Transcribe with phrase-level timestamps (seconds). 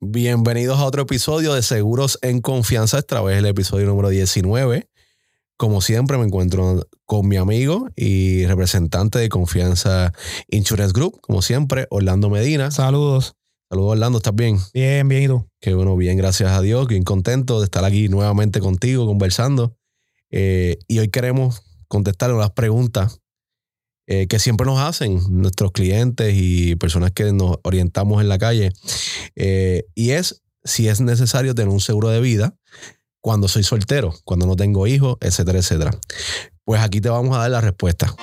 [0.00, 2.98] Bienvenidos a otro episodio de Seguros en Confianza.
[2.98, 4.90] Esta vez el episodio número 19.
[5.56, 10.12] Como siempre, me encuentro con mi amigo y representante de Confianza
[10.48, 12.70] Insurance Group, como siempre, Orlando Medina.
[12.70, 13.36] Saludos.
[13.70, 14.58] Saludos, Orlando, ¿estás bien?
[14.74, 15.48] Bien, bien, ¿y tú?
[15.60, 16.86] Qué bueno, bien, gracias a Dios.
[16.86, 19.78] Bien contento de estar aquí nuevamente contigo, conversando.
[20.30, 23.22] Eh, y hoy queremos contestar las preguntas
[24.06, 28.72] eh, que siempre nos hacen nuestros clientes y personas que nos orientamos en la calle.
[29.34, 32.54] Eh, y es si es necesario tener un seguro de vida
[33.20, 35.90] cuando soy soltero, cuando no tengo hijos, etcétera, etcétera.
[36.64, 38.14] Pues aquí te vamos a dar la respuesta.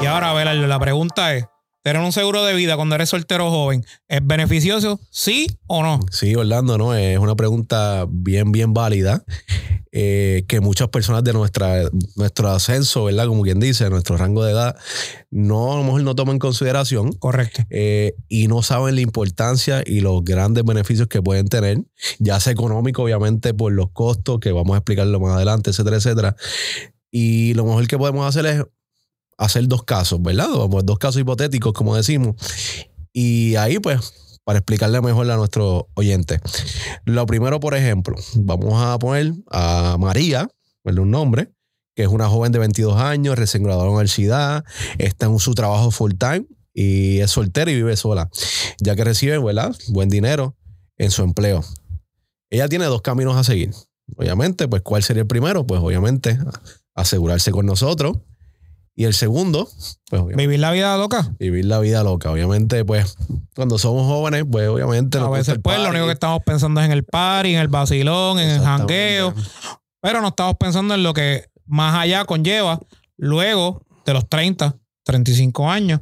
[0.00, 1.44] Y ahora, ver, la pregunta es,
[1.82, 6.00] ¿tener un seguro de vida cuando eres soltero joven es beneficioso, sí o no?
[6.10, 6.94] Sí, Orlando, ¿no?
[6.94, 9.24] Es una pregunta bien, bien válida.
[9.92, 13.26] eh, que muchas personas de nuestra, nuestro ascenso, ¿verdad?
[13.26, 14.76] Como quien dice, nuestro rango de edad,
[15.30, 17.62] no, a lo mejor no toman en consideración Correcto.
[17.70, 21.78] eh, y no saben la importancia y los grandes beneficios que pueden tener,
[22.18, 26.36] ya sea económico, obviamente, por los costos, que vamos a explicarlo más adelante, etcétera, etcétera.
[27.10, 28.64] Y lo mejor que podemos hacer es
[29.38, 30.48] hacer dos casos, ¿verdad?
[30.50, 32.36] Vamos, Dos casos hipotéticos, como decimos.
[33.12, 36.40] Y ahí, pues, para explicarle mejor a nuestro oyente.
[37.04, 40.48] Lo primero, por ejemplo, vamos a poner a María,
[40.84, 41.02] ¿verdad?
[41.02, 41.50] Un nombre,
[41.94, 44.64] que es una joven de 22 años, recién graduada de la universidad,
[44.98, 48.30] está en su trabajo full time y es soltera y vive sola,
[48.78, 49.74] ya que recibe, ¿verdad?
[49.88, 50.56] Buen dinero
[50.96, 51.64] en su empleo.
[52.50, 53.72] Ella tiene dos caminos a seguir.
[54.16, 55.66] Obviamente, pues, ¿cuál sería el primero?
[55.66, 56.38] Pues, obviamente,
[56.94, 58.18] asegurarse con nosotros.
[58.98, 59.68] Y el segundo,
[60.10, 61.30] pues, obviamente, ¿Vivir la vida loca?
[61.38, 62.32] vivir la vida loca.
[62.32, 63.14] Obviamente, pues,
[63.54, 65.18] cuando somos jóvenes, pues, obviamente.
[65.18, 68.40] A veces, pues, lo único que estamos pensando es en el party, en el vacilón,
[68.40, 69.32] en el jangueo.
[70.00, 72.80] Pero no estamos pensando en lo que más allá conlleva
[73.16, 74.74] luego de los 30,
[75.04, 76.00] 35 años,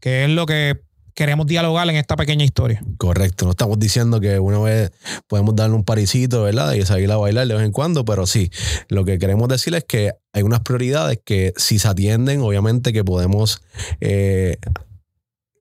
[0.00, 0.80] que es lo que
[1.20, 2.82] queremos dialogar en esta pequeña historia.
[2.96, 4.90] Correcto, no estamos diciendo que una vez
[5.28, 6.72] podemos darle un parisito, ¿verdad?
[6.72, 8.50] Y salir a bailar de vez en cuando, pero sí,
[8.88, 13.04] lo que queremos decir es que hay unas prioridades que si se atienden, obviamente que
[13.04, 13.60] podemos,
[14.00, 14.56] eh,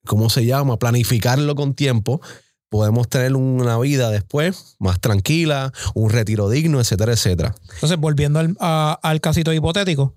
[0.05, 0.77] ¿cómo se llama?
[0.79, 2.21] Planificarlo con tiempo.
[2.69, 7.53] Podemos tener una vida después más tranquila, un retiro digno, etcétera, etcétera.
[7.73, 10.15] Entonces, volviendo al, a- al casito hipotético,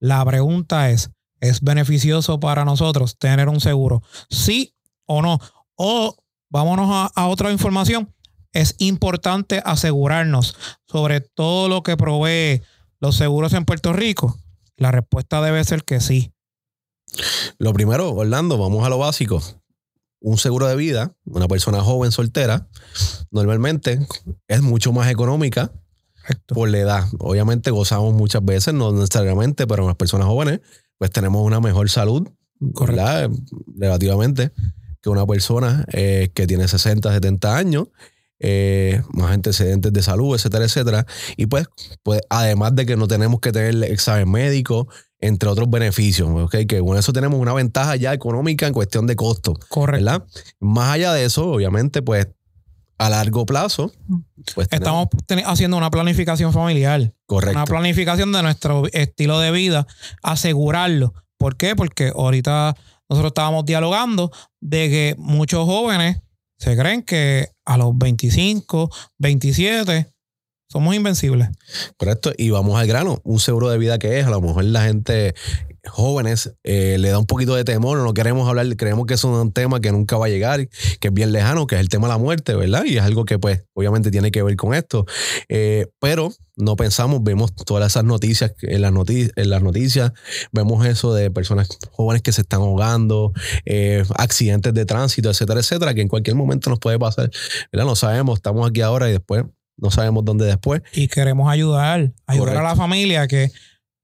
[0.00, 4.02] la pregunta es, ¿es beneficioso para nosotros tener un seguro?
[4.30, 4.74] ¿Sí
[5.10, 5.38] o no?
[5.74, 6.16] O
[6.50, 8.14] vámonos a, a otra información.
[8.52, 10.56] Es importante asegurarnos
[10.86, 12.62] sobre todo lo que provee
[13.00, 14.38] los seguros en Puerto Rico.
[14.76, 16.32] La respuesta debe ser que sí.
[17.58, 19.42] Lo primero, Orlando, vamos a lo básico.
[20.20, 22.68] Un seguro de vida, una persona joven soltera,
[23.30, 23.98] normalmente
[24.48, 25.72] es mucho más económica
[26.46, 27.04] por la edad.
[27.18, 30.60] Obviamente gozamos muchas veces, no necesariamente, pero las personas jóvenes,
[30.98, 32.28] pues tenemos una mejor salud,
[32.74, 33.02] Correcto.
[33.02, 33.30] ¿verdad?
[33.76, 34.52] Relativamente,
[35.02, 37.88] que una persona eh, que tiene 60, 70 años,
[38.38, 41.06] eh, más antecedentes de salud, etcétera, etcétera.
[41.36, 41.66] Y pues,
[42.02, 46.56] pues, además de que no tenemos que tener examen médico, entre otros beneficios, ¿ok?
[46.66, 50.04] Que con eso tenemos una ventaja ya económica en cuestión de costo, Correcto.
[50.04, 50.26] ¿verdad?
[50.58, 52.28] Más allá de eso, obviamente, pues
[52.96, 53.92] a largo plazo,
[54.54, 55.08] pues Estamos
[55.46, 57.14] haciendo una planificación familiar.
[57.26, 57.56] correcto.
[57.58, 59.86] Una planificación de nuestro estilo de vida,
[60.22, 61.14] asegurarlo.
[61.38, 61.74] ¿Por qué?
[61.76, 62.76] Porque ahorita
[63.10, 66.22] nosotros estábamos dialogando de que muchos jóvenes
[66.58, 68.88] se creen que a los 25,
[69.18, 70.12] 27
[70.70, 71.48] somos invencibles.
[71.96, 72.32] Correcto.
[72.38, 73.20] Y vamos al grano.
[73.24, 75.34] Un seguro de vida que es, a lo mejor la gente
[75.88, 79.52] jóvenes eh, le da un poquito de temor, no queremos hablar, creemos que es un
[79.52, 80.68] tema que nunca va a llegar,
[81.00, 82.84] que es bien lejano, que es el tema de la muerte, ¿verdad?
[82.84, 85.06] Y es algo que pues obviamente tiene que ver con esto.
[85.48, 90.12] Eh, pero no pensamos, vemos todas esas noticias en las, noti- en las noticias,
[90.52, 93.32] vemos eso de personas jóvenes que se están ahogando,
[93.64, 97.30] eh, accidentes de tránsito, etcétera, etcétera, que en cualquier momento nos puede pasar,
[97.72, 97.86] ¿verdad?
[97.86, 99.44] No sabemos, estamos aquí ahora y después
[99.78, 100.82] no sabemos dónde después.
[100.92, 103.50] Y queremos ayudar, ayudar a la familia que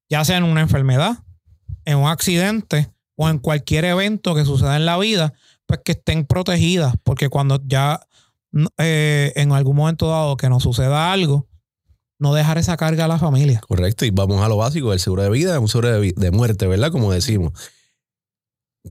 [0.08, 1.18] ya sea en una enfermedad,
[1.86, 5.32] en un accidente o en cualquier evento que suceda en la vida,
[5.64, 8.06] pues que estén protegidas, porque cuando ya
[8.76, 11.48] eh, en algún momento dado que nos suceda algo,
[12.18, 13.60] no dejar esa carga a la familia.
[13.66, 16.66] Correcto, y vamos a lo básico, el seguro de vida un seguro de, de muerte,
[16.66, 16.90] ¿verdad?
[16.90, 17.52] Como decimos.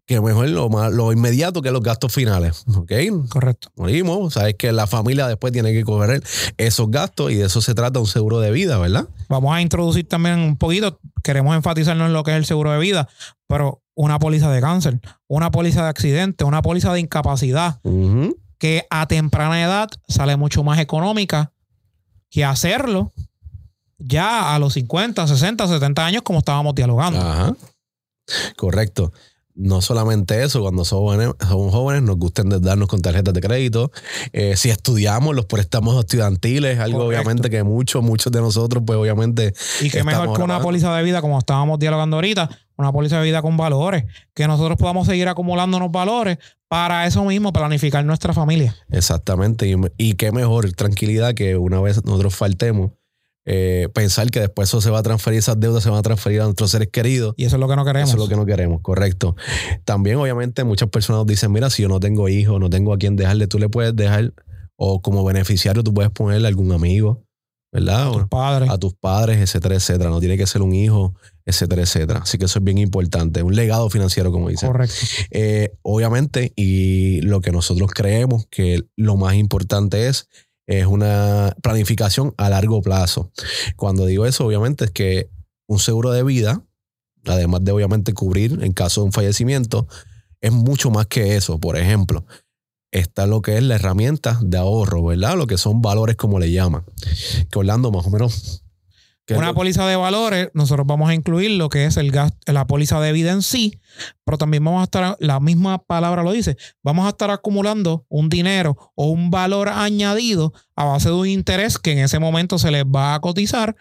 [0.06, 2.92] Que mejor lo, más, lo inmediato que los gastos finales, ¿ok?
[3.30, 3.70] Correcto.
[3.76, 6.22] Morimos, sabes que la familia después tiene que cobrar
[6.58, 9.08] esos gastos y de eso se trata un seguro de vida, ¿verdad?
[9.30, 12.80] Vamos a introducir también un poquito, queremos enfatizarnos en lo que es el seguro de
[12.80, 13.08] vida,
[13.48, 17.80] pero una póliza de cáncer, una póliza de accidente, una póliza de incapacidad,
[18.58, 21.52] que a temprana edad sale mucho más económica
[22.30, 23.12] que hacerlo
[23.98, 27.20] ya a los 50, 60, 70 años como estábamos dialogando.
[27.20, 27.56] Ajá.
[28.58, 29.14] Correcto.
[29.56, 33.90] No solamente eso, cuando somos jóvenes, somos jóvenes nos gusta endeudarnos con tarjetas de crédito.
[34.34, 37.22] Eh, si estudiamos los préstamos estudiantiles, algo Correcto.
[37.22, 39.54] obviamente que muchos, muchos de nosotros, pues obviamente.
[39.80, 40.64] Y qué mejor que una grabando.
[40.66, 44.04] póliza de vida, como estábamos dialogando ahorita, una póliza de vida con valores,
[44.34, 46.38] que nosotros podamos seguir acumulando unos valores
[46.68, 48.76] para eso mismo, planificar nuestra familia.
[48.90, 49.68] Exactamente.
[49.68, 52.92] Y, y qué mejor tranquilidad que una vez nosotros faltemos,
[53.46, 56.42] eh, pensar que después eso se va a transferir, esas deudas se van a transferir
[56.42, 57.36] a nuestros seres queridos.
[57.38, 58.10] Y eso es lo que no queremos.
[58.10, 59.36] Eso es lo que no queremos, correcto.
[59.84, 62.98] También, obviamente, muchas personas nos dicen, mira, si yo no tengo hijos, no tengo a
[62.98, 64.34] quién dejarle, tú le puedes dejar,
[64.76, 67.24] o como beneficiario, tú puedes ponerle a algún amigo,
[67.72, 68.08] ¿verdad?
[68.08, 68.70] A tus padres.
[68.70, 70.10] a tus padres, etcétera, etcétera.
[70.10, 71.14] No tiene que ser un hijo,
[71.46, 72.22] etcétera, etcétera.
[72.24, 73.44] Así que eso es bien importante.
[73.44, 74.70] Un legado financiero, como dicen.
[74.70, 74.96] Correcto.
[75.30, 80.30] Eh, obviamente, y lo que nosotros creemos que lo más importante es,
[80.68, 83.32] es una planificación a largo plazo.
[83.76, 85.30] Cuando digo eso, obviamente es que
[85.68, 86.64] un seguro de vida,
[87.26, 89.88] además de obviamente cubrir en caso de un fallecimiento,
[90.42, 91.60] es mucho más que eso.
[91.60, 92.26] Por ejemplo,
[92.92, 95.38] está lo que es la herramienta de ahorro, ¿verdad?
[95.38, 96.84] Lo que son valores como le llaman.
[97.50, 98.65] Que Orlando más o menos...
[99.26, 102.52] ¿qué es Una póliza de valores, nosotros vamos a incluir lo que es el gasto,
[102.52, 103.80] la póliza de vida en sí,
[104.24, 108.30] pero también vamos a estar, la misma palabra lo dice, vamos a estar acumulando un
[108.30, 112.72] dinero o un valor añadido a base de un interés que en ese momento se
[112.72, 113.76] les va a cotizar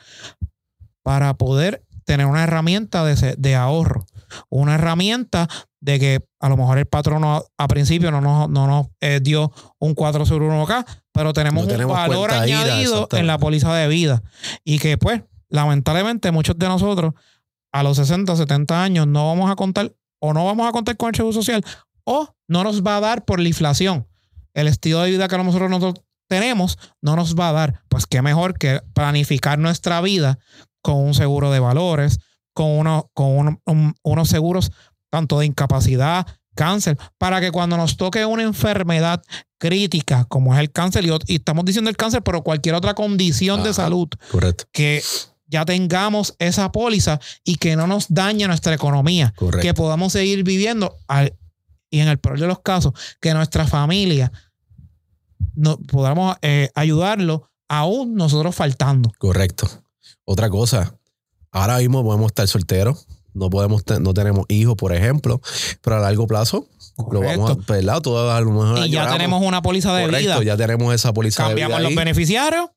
[1.03, 4.07] para poder tener una herramienta de, de ahorro,
[4.49, 5.49] una herramienta
[5.85, 9.53] de que a lo mejor el patrono a principio no nos, no nos eh, dio
[9.79, 13.75] un 4 sobre 1 acá, pero tenemos No tenemos un valor añadido en la póliza
[13.75, 14.23] de vida.
[14.65, 15.23] Y que pues
[15.55, 17.15] lamentablemente muchos de nosotros
[17.73, 21.09] a los 60, 70 años no vamos a contar o no vamos a contar con
[21.11, 21.65] el seguro social
[22.05, 24.07] o no nos va a dar por la inflación.
[24.53, 27.83] El estilo de vida que nosotros, nosotros tenemos no nos va a dar.
[27.89, 30.39] Pues qué mejor que planificar nuestra vida
[30.83, 32.19] con un seguro de valores,
[32.53, 34.71] con, uno, con uno- un- unos seguros
[35.11, 39.23] tanto de incapacidad, cáncer, para que cuando nos toque una enfermedad
[39.59, 43.73] crítica como es el cáncer, y, estamos diciendo el cáncer, pero cualquier otra condición de
[43.73, 45.03] salud, Correcto, que
[45.47, 49.63] ya tengamos esa póliza y que no nos dañe nuestra economía, correcto.
[49.67, 51.35] que podamos seguir viviendo al-
[51.91, 54.33] y en el peor de los casos, que nuestra familia
[55.55, 59.13] no, podamos eh, ayudarlo aún nosotros faltando.
[59.19, 59.69] Correcto.
[60.25, 60.97] Otra cosa,
[61.53, 65.41] ahora mismo podemos estar solteros, no podemos no tenemos hijos, por ejemplo,
[65.83, 66.67] pero a largo plazo
[67.11, 68.01] lo vamos a, ¿verdad?
[68.01, 70.45] Todo a lo mejor y ya tenemos una póliza de Correcto, vida.
[70.45, 71.97] ya tenemos esa póliza de Cambiamos vida los ahí.
[71.97, 72.71] beneficiarios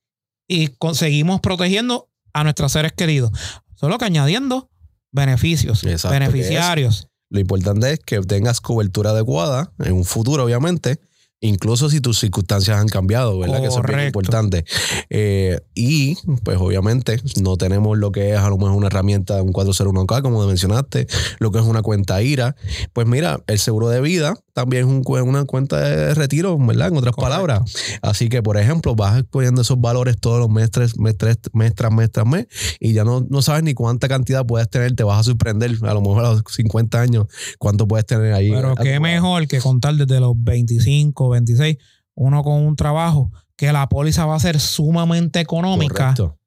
[0.48, 3.32] y conseguimos protegiendo a nuestros seres queridos.
[3.76, 4.70] Solo que añadiendo
[5.12, 7.10] beneficios, Exacto, beneficiarios.
[7.30, 11.00] Lo importante es que tengas cobertura adecuada en un futuro, obviamente,
[11.42, 13.60] incluso si tus circunstancias han cambiado, ¿verdad?
[13.60, 14.66] Que eso es bien importante.
[15.10, 19.54] Eh, y, pues, obviamente, no tenemos lo que es a lo mejor una herramienta, un
[19.54, 21.08] 401k, como mencionaste,
[21.40, 22.56] lo que es una cuenta IRA.
[22.94, 26.88] Pues mira, el seguro de vida también es un una cuenta de retiro, ¿verdad?
[26.88, 27.22] En otras Correcto.
[27.22, 27.74] palabras.
[28.02, 31.92] Así que, por ejemplo, vas poniendo esos valores todos los meses, mes, tres- mes tras
[31.94, 32.48] mes tras mes,
[32.80, 35.94] y ya no, no sabes ni cuánta cantidad puedes tener, te vas a sorprender, a
[35.94, 37.28] lo mejor a los 50 años,
[37.60, 38.50] cuánto puedes tener ahí.
[38.50, 39.02] Pero qué acumulado.
[39.02, 41.78] mejor que contar desde los 25, 26,
[42.16, 46.38] uno con un trabajo que la póliza va a ser sumamente económica Correcto.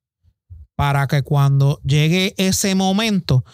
[0.75, 3.45] para que cuando llegue ese momento,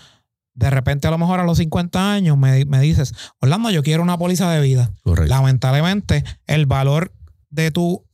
[0.56, 4.02] de repente a lo mejor a los 50 años me, me dices, Orlando, yo quiero
[4.02, 4.90] una póliza de vida.
[5.04, 5.32] Correcto.
[5.32, 7.12] lamentablemente el valor
[7.50, 8.04] de tu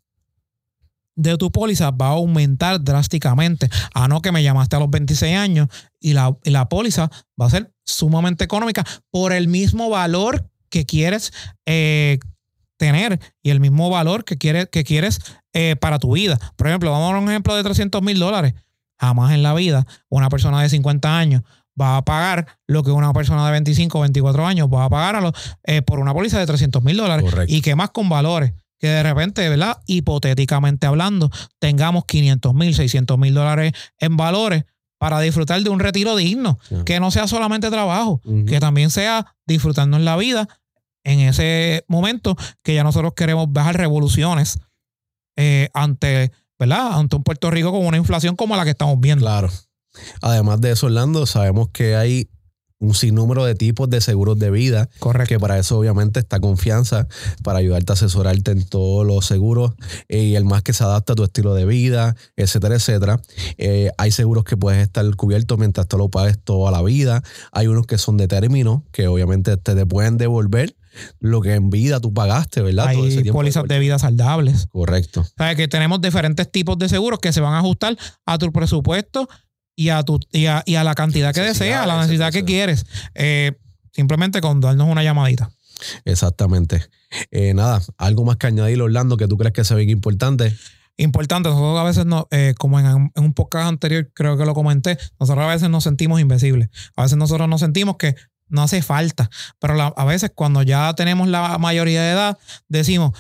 [1.15, 3.69] de tu póliza va a aumentar drásticamente.
[3.95, 5.69] A no que me llamaste a los 26 años
[6.01, 10.87] y la, y la póliza va a ser sumamente económica por el mismo valor que
[10.87, 11.33] quieres
[11.67, 12.19] eh,
[12.79, 15.21] tener y el mismo valor que quieres, que quieres
[15.53, 16.39] eh, para tu vida.
[16.57, 18.55] Por ejemplo, vamos a un ejemplo de 300 mil dólares.
[19.03, 21.43] Jamás en la vida una persona de 50 años
[21.81, 25.17] va a pagar lo que una persona de 25 o 24 años va a pagar
[25.17, 25.33] a los,
[25.65, 27.25] eh, por una póliza de 300 mil dólares.
[27.25, 27.53] Correcto.
[27.53, 28.53] Y que más con valores.
[28.79, 29.79] Que de repente, ¿verdad?
[29.87, 34.65] Hipotéticamente hablando, tengamos 500 mil, 600 mil dólares en valores
[34.99, 36.59] para disfrutar de un retiro digno.
[36.85, 40.49] Que no sea solamente trabajo, que también sea disfrutarnos la vida
[41.05, 44.61] en ese momento que ya nosotros queremos bajar revoluciones
[45.37, 46.31] eh, ante,
[46.69, 46.93] ¿verdad?
[46.93, 49.25] Ante un Puerto Rico con una inflación como la que estamos viendo.
[49.25, 49.51] Claro.
[50.21, 52.29] Además de eso, Orlando, sabemos que hay
[52.79, 55.29] un sinnúmero de tipos de seguros de vida, Correcto.
[55.29, 57.07] que para eso obviamente está confianza,
[57.43, 59.73] para ayudarte a asesorarte en todos los seguros
[60.09, 63.21] eh, y el más que se adapta a tu estilo de vida, etcétera, etcétera.
[63.59, 67.23] Eh, hay seguros que puedes estar cubiertos mientras tú lo pagues toda la vida.
[67.53, 70.75] Hay unos que son de término, que obviamente te, te pueden devolver
[71.21, 72.93] lo que en vida tú pagaste, ¿verdad?
[72.93, 74.67] Todo ese Hay tiempo pólizas de de vida saludables.
[74.69, 75.21] Correcto.
[75.21, 77.97] O sea, que tenemos diferentes tipos de seguros que se van a ajustar
[78.27, 79.29] a tu presupuesto
[79.75, 82.45] y a, tu, y a, y a la cantidad que deseas, a la necesidad que
[82.45, 82.87] quieres.
[83.15, 83.53] Eh,
[83.93, 85.51] simplemente con darnos una llamadita.
[86.05, 86.83] Exactamente.
[87.31, 90.57] Eh, nada, algo más que añadir, Orlando, que tú crees que se ve importante.
[90.99, 94.55] Importante, nosotros a veces, no, eh, como en, en un podcast anterior creo que lo
[94.55, 96.69] comenté, nosotros a veces nos sentimos invencibles.
[96.97, 98.15] A veces nosotros nos sentimos que
[98.49, 99.31] no hace falta.
[99.59, 103.13] Pero a veces cuando ya tenemos la mayoría de edad, decimos,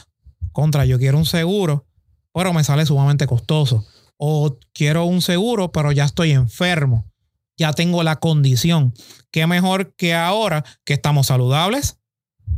[0.52, 1.87] contra, yo quiero un seguro,
[2.33, 3.87] pero me sale sumamente costoso.
[4.17, 7.11] O quiero un seguro, pero ya estoy enfermo.
[7.57, 8.95] Ya tengo la condición.
[9.31, 11.99] Qué mejor que ahora que estamos saludables,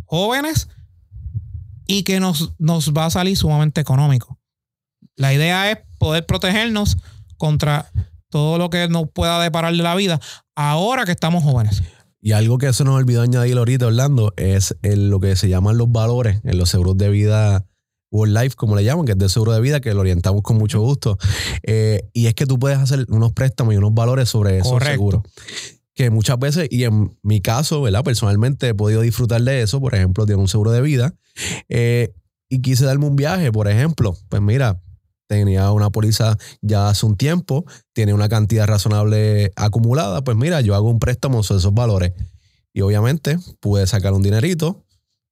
[0.04, 0.68] jóvenes
[1.86, 4.38] y que nos, nos va a salir sumamente económico.
[5.16, 6.96] La idea es poder protegernos
[7.36, 7.90] contra
[8.30, 10.20] todo lo que nos pueda deparar de la vida
[10.54, 11.82] ahora que estamos jóvenes.
[12.26, 15.76] Y algo que se nos olvidó añadir ahorita, Orlando, es el- lo que se llaman
[15.76, 17.66] los valores en los seguros de vida
[18.10, 20.56] World Life, como le llaman, que es de seguro de vida, que lo orientamos con
[20.56, 21.18] mucho gusto.
[21.64, 24.92] Eh, y es que tú puedes hacer unos préstamos y unos valores sobre esos Correcto.
[24.92, 25.22] seguros.
[25.94, 28.02] Que muchas veces, y en mi caso, ¿verdad?
[28.02, 29.78] Personalmente he podido disfrutar de eso.
[29.78, 31.14] Por ejemplo, tengo un seguro de vida
[31.68, 32.14] eh,
[32.48, 34.16] y quise darme un viaje, por ejemplo.
[34.30, 34.80] Pues mira,
[35.34, 40.74] tenía una póliza ya hace un tiempo, tiene una cantidad razonable acumulada, pues mira, yo
[40.74, 42.12] hago un préstamo sobre esos valores.
[42.72, 44.84] Y obviamente pude sacar un dinerito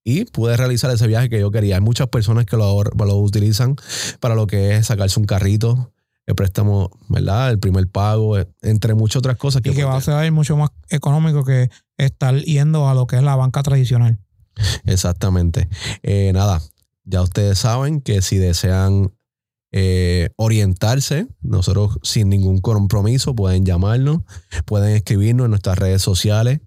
[0.05, 1.77] y pude realizar ese viaje que yo quería.
[1.77, 3.77] Hay muchas personas que lo, lo utilizan
[4.21, 5.93] para lo que es sacarse un carrito,
[6.27, 7.51] el préstamo, ¿verdad?
[7.51, 10.57] El primer pago, eh, entre muchas otras cosas que, Y que va a ser mucho
[10.57, 14.19] más económico que estar yendo a lo que es la banca tradicional.
[14.85, 15.69] Exactamente.
[16.03, 16.61] Eh, nada,
[17.05, 19.13] ya ustedes saben que si desean
[19.73, 24.21] eh, orientarse, nosotros sin ningún compromiso pueden llamarnos,
[24.67, 26.61] pueden escribirnos en nuestras redes sociales.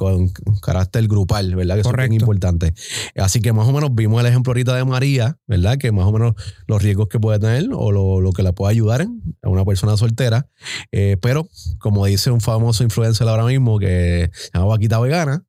[0.61, 1.77] carácter grupal, ¿verdad?
[1.77, 2.15] Que Correcto.
[2.15, 2.73] importante.
[3.15, 5.77] Así que más o menos vimos el ejemplo ahorita de María, ¿verdad?
[5.77, 6.35] Que más o menos
[6.67, 9.05] los riesgos que puede tener o lo, lo que la puede ayudar
[9.41, 10.47] a una persona soltera.
[10.91, 11.47] Eh, pero,
[11.79, 15.43] como dice un famoso influencer ahora mismo que se llama Vaquita Vegana,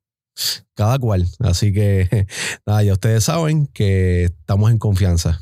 [0.75, 1.27] cada cual.
[1.39, 2.27] Así que,
[2.65, 5.39] nada, ya ustedes saben que estamos en confianza.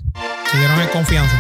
[0.52, 1.38] Síguenos en confianza.